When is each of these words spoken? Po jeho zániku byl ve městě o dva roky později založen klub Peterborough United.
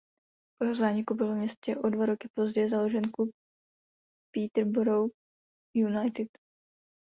Po 0.57 0.63
jeho 0.65 0.75
zániku 0.75 1.13
byl 1.15 1.27
ve 1.27 1.35
městě 1.35 1.75
o 1.77 1.89
dva 1.89 2.05
roky 2.05 2.27
později 2.33 2.69
založen 2.69 3.11
klub 3.11 3.29
Peterborough 4.35 5.11
United. 5.75 6.27